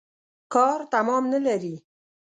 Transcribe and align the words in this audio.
کار 0.53 0.79
تمام 0.93 1.23
نلري. 1.31 1.75